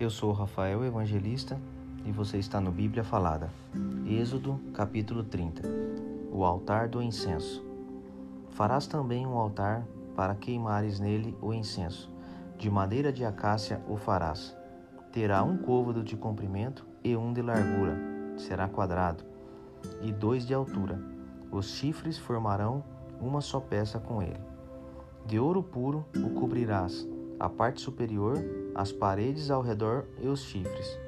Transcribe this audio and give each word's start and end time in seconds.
Eu 0.00 0.08
sou 0.08 0.32
Rafael 0.32 0.82
Evangelista 0.82 1.60
e 2.06 2.10
você 2.10 2.38
está 2.38 2.58
no 2.58 2.72
Bíblia 2.72 3.04
Falada. 3.04 3.50
Êxodo, 4.06 4.58
capítulo 4.72 5.22
30. 5.22 5.60
O 6.32 6.42
altar 6.42 6.88
do 6.88 7.02
incenso. 7.02 7.62
Farás 8.48 8.86
também 8.86 9.26
um 9.26 9.36
altar 9.36 9.86
para 10.16 10.34
queimares 10.34 10.98
nele 10.98 11.36
o 11.42 11.52
incenso. 11.52 12.10
De 12.56 12.70
madeira 12.70 13.12
de 13.12 13.26
acácia 13.26 13.84
o 13.86 13.98
farás. 13.98 14.56
Terá 15.12 15.42
um 15.42 15.58
côvado 15.58 16.02
de 16.02 16.16
comprimento 16.16 16.86
e 17.04 17.14
um 17.14 17.30
de 17.30 17.42
largura. 17.42 17.94
Será 18.38 18.66
quadrado. 18.68 19.22
E 20.00 20.10
dois 20.10 20.46
de 20.46 20.54
altura. 20.54 20.98
Os 21.52 21.74
chifres 21.74 22.16
formarão 22.16 22.82
uma 23.20 23.42
só 23.42 23.60
peça 23.60 24.00
com 24.00 24.22
ele. 24.22 24.40
De 25.26 25.38
ouro 25.38 25.62
puro 25.62 26.06
o 26.16 26.30
cobrirás 26.30 27.06
a 27.40 27.48
parte 27.48 27.80
superior, 27.80 28.36
as 28.74 28.92
paredes 28.92 29.50
ao 29.50 29.62
redor 29.62 30.04
e 30.20 30.28
os 30.28 30.40
chifres. 30.40 30.98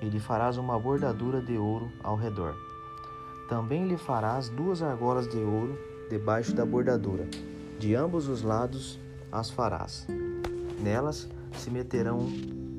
E 0.00 0.08
lhe 0.08 0.20
farás 0.20 0.56
uma 0.56 0.78
bordadura 0.78 1.40
de 1.40 1.56
ouro 1.56 1.90
ao 2.02 2.16
redor. 2.16 2.54
Também 3.48 3.86
lhe 3.86 3.96
farás 3.96 4.48
duas 4.48 4.82
argolas 4.82 5.28
de 5.28 5.38
ouro 5.38 5.78
debaixo 6.10 6.54
da 6.54 6.64
bordadura. 6.64 7.26
De 7.78 7.94
ambos 7.94 8.28
os 8.28 8.42
lados 8.42 8.98
as 9.30 9.50
farás. 9.50 10.06
Nelas 10.80 11.28
se 11.52 11.70
meterão 11.70 12.26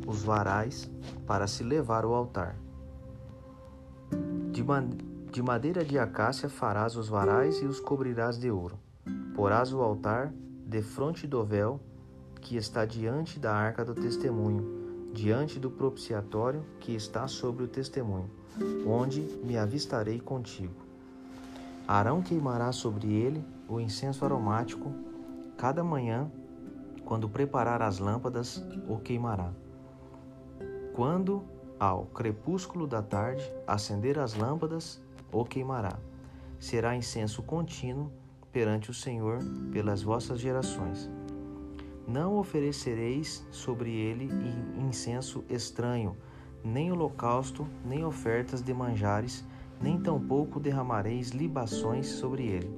os 0.05 0.23
varais 0.23 0.89
para 1.25 1.47
se 1.47 1.63
levar 1.63 2.03
ao 2.03 2.13
altar. 2.13 2.55
De, 4.51 4.63
de 5.31 5.41
madeira 5.41 5.83
de 5.83 5.99
acácia 5.99 6.47
farás 6.47 6.95
os 6.95 7.09
varais 7.09 7.61
e 7.61 7.65
os 7.65 7.79
cobrirás 7.79 8.37
de 8.37 8.49
ouro. 8.49 8.79
Porás 9.35 9.73
o 9.73 9.81
altar 9.81 10.31
de 10.65 10.81
fronte 10.81 11.27
do 11.27 11.43
véu 11.43 11.79
que 12.45 12.55
está 12.57 12.85
diante 12.85 13.39
da 13.39 13.51
arca 13.55 13.83
do 13.83 13.95
testemunho, 13.95 15.09
diante 15.11 15.59
do 15.59 15.71
propiciatório 15.71 16.63
que 16.79 16.93
está 16.93 17.27
sobre 17.27 17.63
o 17.63 17.67
testemunho, 17.67 18.29
onde 18.85 19.21
me 19.43 19.57
avistarei 19.57 20.19
contigo. 20.19 20.75
Arão 21.87 22.21
queimará 22.21 22.71
sobre 22.71 23.11
ele 23.11 23.43
o 23.67 23.79
incenso 23.79 24.23
aromático 24.23 24.93
cada 25.57 25.83
manhã, 25.83 26.31
quando 27.03 27.27
preparar 27.27 27.81
as 27.81 27.97
lâmpadas, 27.97 28.63
o 28.87 28.99
queimará. 28.99 29.51
Quando, 30.93 31.43
ao 31.79 32.05
crepúsculo 32.05 32.85
da 32.85 33.01
tarde, 33.01 33.43
acender 33.65 34.19
as 34.19 34.35
lâmpadas, 34.35 35.01
o 35.31 35.43
queimará. 35.43 35.97
Será 36.59 36.95
incenso 36.95 37.41
contínuo 37.41 38.11
perante 38.51 38.91
o 38.91 38.93
Senhor 38.93 39.39
pelas 39.71 40.03
vossas 40.03 40.39
gerações. 40.39 41.09
Não 42.07 42.37
oferecereis 42.37 43.45
sobre 43.49 43.89
ele 43.91 44.29
incenso 44.77 45.43
estranho, 45.49 46.15
nem 46.63 46.91
holocausto, 46.91 47.67
nem 47.83 48.05
ofertas 48.05 48.61
de 48.61 48.73
manjares, 48.73 49.43
nem 49.81 49.99
tampouco 49.99 50.59
derramareis 50.59 51.29
libações 51.29 52.07
sobre 52.07 52.43
ele. 52.43 52.69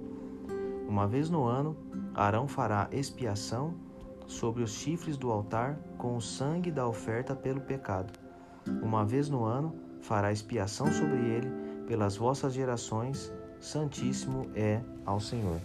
Uma 0.88 1.06
vez 1.06 1.30
no 1.30 1.44
ano, 1.44 1.76
Arão 2.16 2.48
fará 2.48 2.88
expiação 2.92 3.74
sobre 4.26 4.64
os 4.64 4.72
chifres 4.72 5.18
do 5.18 5.32
altar 5.32 5.78
com 5.98 6.16
o 6.16 6.22
sangue 6.22 6.72
da 6.72 6.88
oferta 6.88 7.36
pelo 7.36 7.62
pecado. 7.62 8.12
Uma 8.82 9.06
vez 9.06 9.30
no 9.30 9.44
ano, 9.44 9.76
fará 10.02 10.32
expiação 10.32 10.92
sobre 10.92 11.20
ele 11.20 11.50
pelas 11.86 12.16
vossas 12.18 12.54
gerações, 12.54 13.32
santíssimo 13.60 14.50
é 14.56 14.82
ao 15.06 15.20
Senhor. 15.20 15.60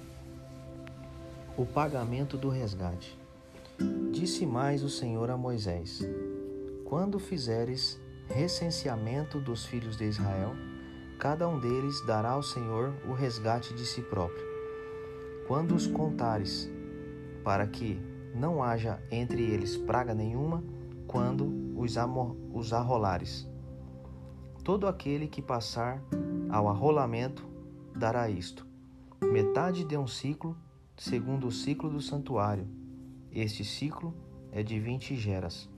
O 1.57 1.67
pagamento 1.67 2.37
do 2.37 2.49
resgate. 2.49 3.22
Disse 4.11 4.47
mais 4.47 4.83
o 4.83 4.89
Senhor 4.89 5.31
a 5.31 5.37
Moisés: 5.37 6.01
Quando 6.85 7.19
fizeres 7.19 8.01
recenseamento 8.29 9.41
dos 9.41 9.65
filhos 9.65 9.97
de 9.97 10.05
Israel, 10.05 10.55
cada 11.19 11.49
um 11.49 11.59
deles 11.59 12.05
dará 12.07 12.31
ao 12.31 12.43
Senhor 12.43 12.93
o 13.09 13.13
resgate 13.13 13.75
de 13.75 13.85
si 13.85 14.03
próprio. 14.03 14.45
Quando 15.47 15.75
os 15.75 15.87
contares, 15.87 16.71
para 17.43 17.67
que 17.67 18.01
não 18.35 18.63
haja 18.63 19.03
entre 19.11 19.43
eles 19.43 19.77
praga 19.77 20.15
nenhuma, 20.15 20.63
quando 21.07 21.47
os, 21.77 21.95
os 22.53 22.73
arrolares. 22.73 23.49
Todo 24.63 24.87
aquele 24.87 25.27
que 25.27 25.43
passar 25.43 26.03
ao 26.49 26.69
arrolamento 26.69 27.45
dará 27.95 28.29
isto: 28.31 28.67
metade 29.21 29.85
de 29.85 29.97
um 29.97 30.07
ciclo, 30.07 30.57
segundo 30.97 31.49
o 31.49 31.53
ciclo 31.53 31.91
do 31.91 32.01
santuário 32.01 32.82
este 33.35 33.65
ciclo 33.65 34.15
é 34.51 34.63
de 34.63 34.79
vinte 34.79 35.17
geras. 35.17 35.69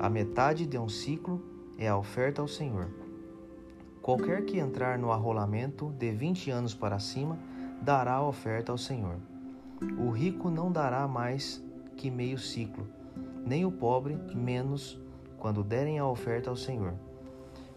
A 0.00 0.08
metade 0.08 0.66
de 0.66 0.76
um 0.76 0.88
ciclo 0.88 1.40
é 1.78 1.88
a 1.88 1.96
oferta 1.96 2.42
ao 2.42 2.48
Senhor. 2.48 2.88
Qualquer 4.02 4.44
que 4.44 4.58
entrar 4.58 4.98
no 4.98 5.12
arrolamento 5.12 5.92
de 5.92 6.10
vinte 6.10 6.50
anos 6.50 6.74
para 6.74 6.98
cima 6.98 7.38
dará 7.80 8.14
a 8.14 8.26
oferta 8.26 8.72
ao 8.72 8.78
Senhor. 8.78 9.16
O 9.98 10.10
rico 10.10 10.50
não 10.50 10.72
dará 10.72 11.06
mais 11.06 11.62
que 11.96 12.10
meio 12.10 12.38
ciclo, 12.38 12.86
nem 13.46 13.64
o 13.64 13.70
pobre 13.70 14.18
menos 14.34 15.00
quando 15.38 15.62
derem 15.62 15.98
a 15.98 16.06
oferta 16.06 16.50
ao 16.50 16.56
Senhor, 16.56 16.94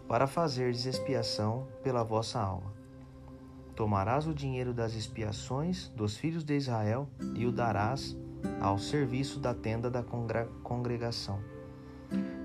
para 0.08 0.28
fazer 0.28 0.72
expiação 0.72 1.68
pela 1.84 2.04
vossa 2.04 2.40
alma. 2.40 2.74
Tomarás 3.76 4.28
o 4.28 4.34
dinheiro 4.34 4.74
das 4.74 4.96
expiações 4.96 5.90
dos 5.90 6.18
filhos 6.18 6.44
de 6.44 6.56
Israel 6.56 7.08
e 7.36 7.46
o 7.46 7.52
darás 7.52 8.18
ao 8.62 8.78
serviço 8.78 9.40
da 9.40 9.54
tenda 9.54 9.90
da 9.90 10.04
congregação. 10.64 11.40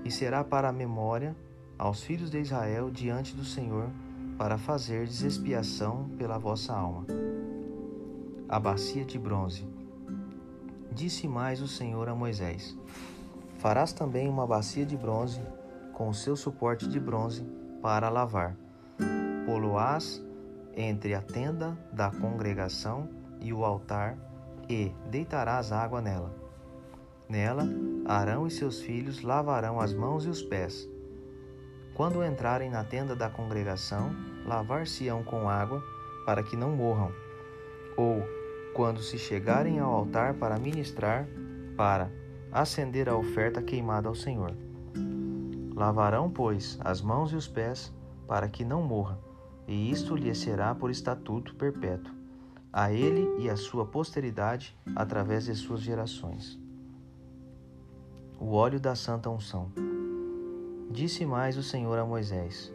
E 0.03 0.11
será 0.11 0.43
para 0.43 0.69
a 0.69 0.73
memória 0.73 1.35
aos 1.77 2.03
filhos 2.03 2.29
de 2.29 2.39
Israel 2.39 2.91
diante 2.91 3.33
do 3.33 3.45
Senhor, 3.45 3.89
para 4.37 4.57
fazer 4.57 5.03
expiação 5.03 6.09
pela 6.17 6.37
vossa 6.37 6.73
alma. 6.73 7.05
A 8.47 8.59
bacia 8.59 9.05
de 9.05 9.17
bronze. 9.17 9.67
Disse 10.91 11.27
mais 11.27 11.61
o 11.61 11.67
Senhor 11.67 12.09
a 12.09 12.15
Moisés: 12.15 12.77
Farás 13.57 13.93
também 13.93 14.27
uma 14.27 14.45
bacia 14.47 14.85
de 14.85 14.97
bronze 14.97 15.41
com 15.93 16.09
o 16.09 16.13
seu 16.13 16.35
suporte 16.35 16.87
de 16.87 16.99
bronze 16.99 17.45
para 17.81 18.09
lavar. 18.09 18.55
Poloás 19.45 20.23
entre 20.75 21.13
a 21.13 21.21
tenda 21.21 21.77
da 21.91 22.09
congregação 22.09 23.09
e 23.41 23.53
o 23.53 23.65
altar 23.65 24.17
e 24.69 24.93
deitarás 25.09 25.71
água 25.71 25.99
nela. 25.99 26.31
Nela, 27.27 27.67
Arão 28.05 28.45
e 28.45 28.51
seus 28.51 28.81
filhos 28.81 29.23
lavarão 29.23 29.79
as 29.79 29.93
mãos 29.93 30.25
e 30.25 30.29
os 30.29 30.41
pés. 30.43 30.87
Quando 31.95 32.23
entrarem 32.23 32.69
na 32.69 32.83
tenda 32.83 33.15
da 33.15 33.29
congregação, 33.29 34.11
lavar-se-ão 34.45 35.23
com 35.23 35.49
água, 35.49 35.83
para 36.25 36.43
que 36.43 36.55
não 36.55 36.71
morram. 36.71 37.11
Ou, 37.97 38.23
quando 38.73 39.01
se 39.01 39.17
chegarem 39.17 39.79
ao 39.79 39.91
altar 39.91 40.35
para 40.35 40.59
ministrar, 40.59 41.27
para 41.75 42.11
acender 42.51 43.09
a 43.09 43.17
oferta 43.17 43.61
queimada 43.61 44.07
ao 44.07 44.15
Senhor. 44.15 44.55
Lavarão, 45.75 46.29
pois, 46.29 46.77
as 46.81 47.01
mãos 47.01 47.31
e 47.31 47.35
os 47.35 47.47
pés, 47.47 47.93
para 48.27 48.47
que 48.47 48.63
não 48.63 48.81
morra, 48.81 49.19
e 49.67 49.91
isto 49.91 50.15
lhe 50.15 50.33
será 50.33 50.73
por 50.73 50.89
estatuto 50.89 51.55
perpétuo 51.55 52.18
a 52.71 52.91
ele 52.91 53.27
e 53.39 53.49
à 53.49 53.55
sua 53.55 53.85
posteridade 53.85 54.77
através 54.95 55.45
de 55.45 55.55
suas 55.55 55.81
gerações. 55.81 56.59
O 58.39 58.53
óleo 58.53 58.79
da 58.79 58.95
santa 58.95 59.29
unção. 59.29 59.71
Disse 60.91 61.25
mais 61.25 61.57
o 61.57 61.63
Senhor 61.63 61.97
a 61.97 62.05
Moisés: 62.05 62.71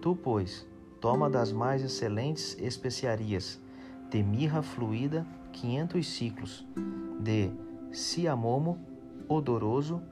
Tu, 0.00 0.16
pois, 0.16 0.66
toma 1.00 1.28
das 1.28 1.52
mais 1.52 1.82
excelentes 1.82 2.56
especiarias, 2.58 3.60
de 4.10 4.22
mirra 4.22 4.62
fluída 4.62 5.26
quinhentos 5.52 6.08
ciclos, 6.08 6.66
de 7.20 7.50
ciamomo 7.92 8.78
odoroso 9.28 10.02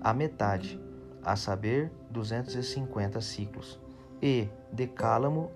a 0.00 0.14
metade, 0.14 0.80
a 1.22 1.34
saber, 1.34 1.90
duzentos 2.10 2.54
e 2.54 2.62
cinquenta 2.62 3.20
ciclos, 3.20 3.80
e 4.20 4.48
de 4.72 4.86
cálamo 4.86 5.50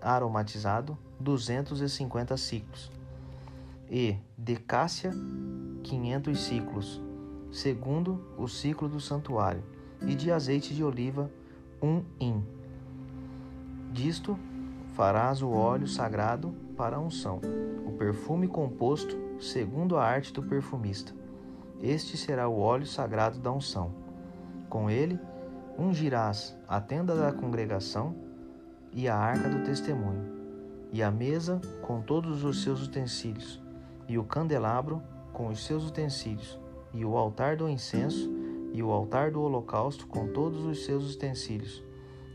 aromatizado 0.00 0.96
250 1.18 2.36
ciclos, 2.36 2.90
e 3.90 4.16
de 4.36 4.56
cássia 4.56 5.12
500 5.82 6.40
ciclos, 6.40 7.02
segundo 7.50 8.24
o 8.38 8.48
ciclo 8.48 8.88
do 8.88 9.00
santuário, 9.00 9.62
e 10.06 10.14
de 10.14 10.30
azeite 10.30 10.74
de 10.74 10.82
oliva 10.82 11.30
um 11.82 12.02
in. 12.18 12.42
Disto 13.92 14.38
farás 14.94 15.42
o 15.42 15.50
óleo 15.50 15.86
sagrado 15.86 16.54
para 16.76 16.96
a 16.96 17.00
unção, 17.00 17.40
o 17.86 17.92
perfume 17.92 18.46
composto 18.46 19.16
segundo 19.40 19.96
a 19.96 20.04
arte 20.04 20.32
do 20.32 20.42
perfumista. 20.42 21.14
Este 21.82 22.16
será 22.16 22.48
o 22.48 22.60
óleo 22.60 22.86
sagrado 22.86 23.38
da 23.38 23.50
unção. 23.50 23.92
Com 24.68 24.90
ele 24.90 25.18
ungirás 25.78 26.56
a 26.68 26.80
tenda 26.80 27.14
da 27.14 27.32
congregação 27.32 28.14
e 28.92 29.08
a 29.08 29.16
arca 29.16 29.48
do 29.48 29.64
testemunho 29.64 30.40
e 30.92 31.02
a 31.02 31.10
mesa 31.10 31.60
com 31.82 32.00
todos 32.00 32.44
os 32.44 32.62
seus 32.62 32.82
utensílios, 32.82 33.60
e 34.08 34.18
o 34.18 34.24
candelabro 34.24 35.02
com 35.32 35.48
os 35.48 35.64
seus 35.64 35.88
utensílios, 35.88 36.58
e 36.92 37.04
o 37.04 37.16
altar 37.16 37.56
do 37.56 37.68
incenso 37.68 38.28
e 38.72 38.82
o 38.82 38.90
altar 38.90 39.32
do 39.32 39.40
holocausto 39.42 40.06
com 40.06 40.28
todos 40.28 40.64
os 40.64 40.84
seus 40.84 41.14
utensílios, 41.14 41.82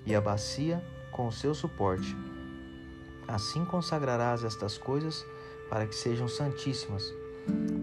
e 0.05 0.13
a 0.13 0.21
bacia 0.21 0.83
com 1.11 1.27
o 1.27 1.31
seu 1.31 1.53
suporte. 1.53 2.15
Assim 3.27 3.63
consagrarás 3.65 4.43
estas 4.43 4.77
coisas 4.77 5.25
para 5.69 5.87
que 5.87 5.95
sejam 5.95 6.27
santíssimas. 6.27 7.03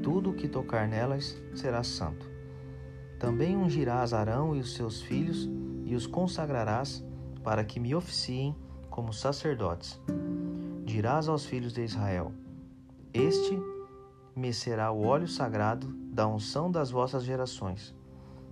Tudo 0.02 0.30
o 0.30 0.34
que 0.34 0.48
tocar 0.48 0.86
nelas 0.86 1.40
será 1.54 1.82
santo. 1.82 2.31
Também 3.22 3.56
ungirás 3.56 4.12
Arão 4.12 4.56
e 4.56 4.58
os 4.58 4.74
seus 4.74 5.00
filhos 5.00 5.48
e 5.84 5.94
os 5.94 6.08
consagrarás 6.08 7.04
para 7.44 7.64
que 7.64 7.78
me 7.78 7.94
oficiem 7.94 8.52
como 8.90 9.12
sacerdotes. 9.12 10.00
Dirás 10.84 11.28
aos 11.28 11.46
filhos 11.46 11.72
de 11.72 11.84
Israel: 11.84 12.32
Este 13.14 13.56
me 14.34 14.52
será 14.52 14.90
o 14.90 15.06
óleo 15.06 15.28
sagrado 15.28 15.86
da 16.12 16.26
unção 16.26 16.68
das 16.68 16.90
vossas 16.90 17.22
gerações. 17.22 17.94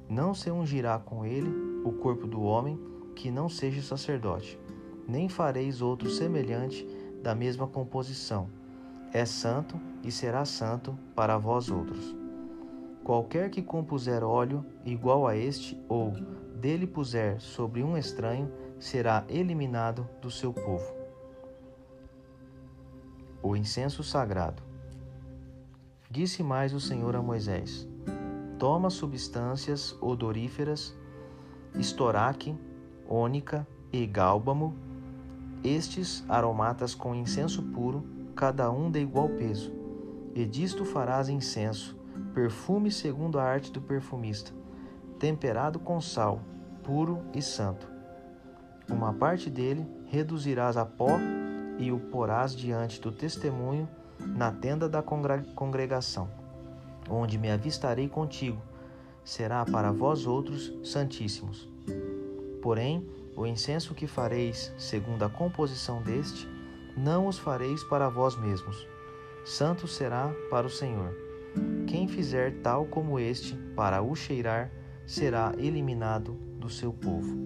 Não 0.09 0.33
se 0.35 0.53
ungirá 0.53 1.01
com 1.01 1.27
ele 1.27 1.51
o 1.85 1.91
corpo 1.91 2.29
do 2.29 2.41
homem 2.41 2.79
que 3.17 3.29
não 3.29 3.49
seja 3.49 3.83
sacerdote, 3.83 4.57
nem 5.09 5.29
fareis 5.29 5.83
outro 5.83 6.09
semelhante 6.09 6.87
da 7.21 7.35
mesma 7.35 7.67
composição. 7.67 8.49
É 9.13 9.25
santo 9.25 9.81
e 10.05 10.13
será 10.13 10.45
santo 10.45 10.97
para 11.17 11.37
vós 11.39 11.69
outros. 11.69 12.20
Qualquer 13.05 13.51
que 13.51 13.63
compuser 13.63 14.23
óleo 14.23 14.65
igual 14.85 15.27
a 15.27 15.37
este, 15.37 15.81
ou 15.89 16.13
dele 16.55 16.87
puser 16.87 17.41
sobre 17.41 17.83
um 17.83 17.97
estranho, 17.97 18.53
será 18.79 19.25
eliminado 19.29 20.09
do 20.21 20.31
seu 20.31 20.53
povo. 20.53 20.95
O 23.43 23.57
incenso 23.57 24.03
sagrado. 24.03 24.63
Disse 26.11 26.43
mais 26.43 26.75
o 26.75 26.81
Senhor 26.81 27.17
a 27.17 27.23
Moisés: 27.23 27.89
Toma 28.59 28.91
substâncias 28.91 29.97
odoríferas, 30.01 30.95
estoraque, 31.75 32.55
ônica 33.09 33.67
e 33.93 34.07
gálbamo, 34.07 34.75
estes 35.65 36.25
aromatas 36.29 36.95
com 36.95 37.15
incenso 37.15 37.63
puro, 37.63 38.05
cada 38.35 38.71
um 38.71 38.91
de 38.91 39.01
igual 39.01 39.29
peso. 39.29 39.73
E 40.35 40.45
disto 40.45 40.85
farás 40.85 41.29
incenso, 41.29 42.00
perfume 42.35 42.91
segundo 42.91 43.39
a 43.39 43.45
arte 43.45 43.73
do 43.73 43.81
perfumista, 43.81 44.53
temperado 45.19 45.79
com 45.79 46.01
sal, 46.01 46.41
puro 46.83 47.23
e 47.35 47.43
santo. 47.43 47.89
Uma 48.89 49.13
parte 49.13 49.49
dele 49.49 49.87
reduzirás 50.07 50.77
a 50.77 50.85
pó 50.85 51.19
e 51.79 51.93
o 51.93 51.99
porás 51.99 52.55
diante 52.55 53.01
do 53.01 53.13
testemunho 53.13 53.89
na 54.19 54.51
tenda 54.53 54.89
da 54.89 55.03
congregação, 55.03 56.29
onde 57.09 57.39
me 57.39 57.51
avistarei 57.51 58.09
contigo, 58.09 58.61
será 59.25 59.65
para 59.65 59.93
vós 59.93 60.27
outros 60.27 60.73
santíssimos. 60.83 61.69
Porém, 62.61 63.09
o 63.37 63.47
incenso 63.47 63.95
que 63.95 64.07
fareis, 64.07 64.73
segundo 64.77 65.25
a 65.25 65.31
composição 65.31 66.03
deste, 66.03 66.47
não 66.97 67.27
os 67.27 67.39
fareis 67.39 67.83
para 67.85 68.09
vós 68.09 68.37
mesmos. 68.37 68.87
Santo 69.45 69.89
será 69.89 70.31
para 70.51 70.67
o 70.67 70.71
Senhor. 70.71 71.30
Quem 71.87 72.07
fizer 72.07 72.55
tal 72.63 72.87
como 72.87 73.19
este, 73.19 73.57
para 73.75 74.03
o 74.03 74.15
cheirar, 74.15 74.71
será 75.07 75.53
eliminado 75.59 76.35
do 76.59 76.69
seu 76.69 76.93
povo. 76.93 77.37